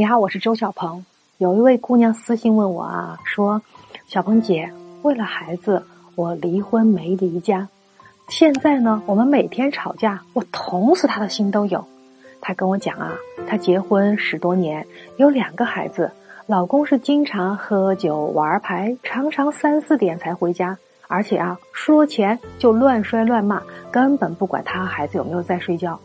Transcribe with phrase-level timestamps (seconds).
[0.00, 1.04] 你好，我是周小鹏。
[1.36, 3.60] 有一位姑娘私信问我啊，说
[4.08, 5.84] ：“小鹏姐，为了孩子，
[6.14, 7.68] 我离婚没离家。
[8.26, 11.84] 现在呢，我们每天吵架，我捅死他的心都有。”
[12.40, 13.12] 她跟我讲啊，
[13.46, 14.86] 她结婚十多年，
[15.18, 16.12] 有两个孩子，
[16.46, 20.78] 老公是经常喝酒玩牌，常常三四点才回家，
[21.08, 26.00] 而且啊，输了钱就乱摔乱骂，根本不管她孩子有没有在睡觉。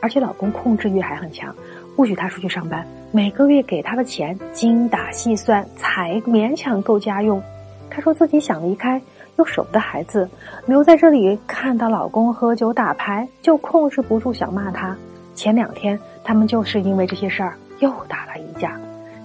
[0.00, 1.52] 而且老公控制欲还很强，
[1.98, 2.86] 不许他出去上班。
[3.10, 7.42] 每个月给他的钱精打细算，才勉强够家用。
[7.90, 9.02] 她说自己想离开，
[9.34, 10.30] 又舍不得孩子，
[10.64, 14.96] 留在这里看到老公喝酒打牌，就控制不住想骂他。
[15.34, 18.78] 前两天他们就是因为这些事儿又打了一架。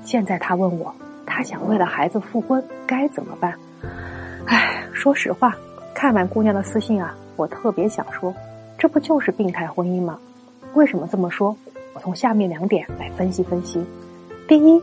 [0.03, 0.91] 现在他问我，
[1.27, 3.53] 他想为了孩子复婚，该怎么办？
[4.47, 5.55] 唉，说实话，
[5.93, 8.33] 看完姑娘的私信啊，我特别想说，
[8.79, 10.17] 这不就是病态婚姻吗？
[10.73, 11.55] 为什么这么说？
[11.93, 13.83] 我从下面两点来分析分析。
[14.47, 14.81] 第一，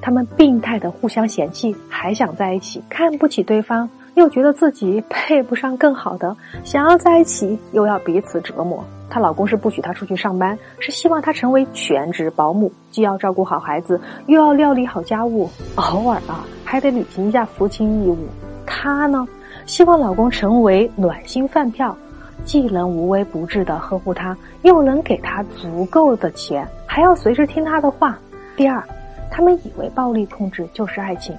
[0.00, 8.84] 他们病态的互相嫌弃，还想在一起，看不起对方，又觉得自己配不上更好的，想要在一起，又要彼此折磨。
[9.10, 18.16] 她老公是不许她出去上班，是希望她成为全职保姆，既要照顾好孩子，又要料理好家务，偶尔啊还得履行一下夫亲义务。
[18.64, 19.26] 她呢，
[19.66, 21.96] 希望老公成为暖心饭票。
[22.44, 28.18] 既能无微不至的呵护她，又能给她足够的钱，还要随时听她的话。
[28.56, 28.82] 第二，
[29.30, 31.34] 他们以为暴力控制就是爱情，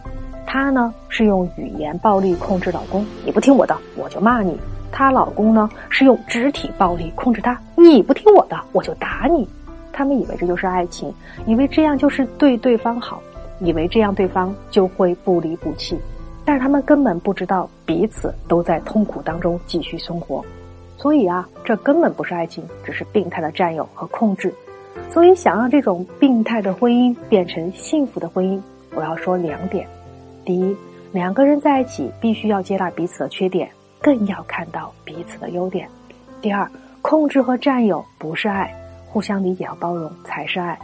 [0.46, 4.54] 她呢是用语言暴力控制老公，你不听我的我就骂你；
[4.92, 9.48] 她老公呢是用肢体暴力控制她，你不听我的我就打你。
[9.92, 11.14] 他们以为这就是爱情，
[11.46, 13.22] 以为这样就是对对方好，
[13.60, 15.96] 以为这样对方就会不离不弃，
[16.44, 20.44] 但是他们根本不知道彼此都在痛苦当中继续生活。
[21.04, 24.54] 所以啊，这根本不是爱情，只是病态的占有和控制。
[25.10, 28.62] 所以，想让这种病态的婚姻变成幸福的婚姻，
[28.96, 29.86] 我要说两点：
[30.46, 30.74] 第一，
[31.12, 33.70] 两个人在一起必须要接纳彼此的缺点，
[34.02, 35.86] 更要看到彼此的优点；
[36.42, 36.72] 第二，
[37.02, 38.74] 控制和占有不是爱，
[39.10, 40.80] 互相理解和包容才是爱。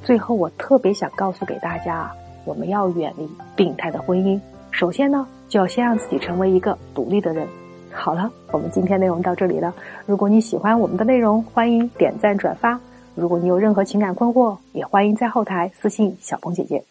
[0.00, 2.12] 最后，我特别想告诉给大家啊，
[2.44, 4.40] 我们要远离病态的婚姻。
[4.70, 7.48] 首先呢，就要先让自己成为一个独立的人。
[7.96, 9.74] 好了，我们今天内容到这里了。
[10.04, 12.78] 如果你喜欢我们的内容，欢迎点赞转发。
[13.14, 16.84] 如果你有任何情感困惑，也欢迎在后台私信小鹏姐姐。